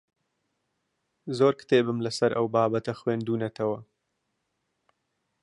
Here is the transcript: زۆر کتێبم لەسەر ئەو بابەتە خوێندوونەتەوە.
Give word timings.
زۆر 1.37 1.53
کتێبم 1.59 1.97
لەسەر 2.05 2.31
ئەو 2.37 2.45
بابەتە 2.55 2.93
خوێندوونەتەوە. 2.99 3.79